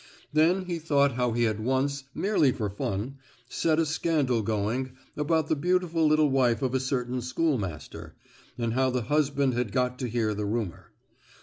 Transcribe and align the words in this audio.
Then 0.33 0.65
he 0.65 0.79
thought 0.79 1.11
how 1.11 1.33
he 1.33 1.43
had 1.43 1.59
once, 1.59 2.05
merely 2.15 2.51
for 2.51 2.71
fun, 2.71 3.17
set 3.47 3.77
a 3.77 3.85
scandal 3.85 4.41
going 4.41 4.93
about 5.15 5.47
the 5.47 5.55
beautiful 5.55 6.07
little 6.07 6.31
wife 6.31 6.63
of 6.63 6.73
a 6.73 6.79
certain 6.79 7.21
schoolmaster, 7.21 8.15
and 8.57 8.73
how 8.73 8.89
the 8.89 9.03
husband 9.03 9.53
had 9.53 9.71
got 9.71 9.99
to 9.99 10.09
hear 10.09 10.33
the 10.33 10.47
rumour. 10.47 10.89